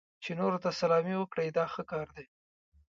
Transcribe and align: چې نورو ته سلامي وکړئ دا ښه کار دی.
چې 0.23 0.31
نورو 0.39 0.57
ته 0.63 0.69
سلامي 0.79 1.15
وکړئ 1.17 1.49
دا 1.57 1.65
ښه 1.73 1.83
کار 1.91 2.07
دی. 2.15 2.25